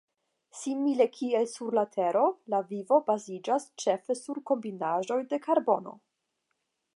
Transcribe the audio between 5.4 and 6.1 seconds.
karbono.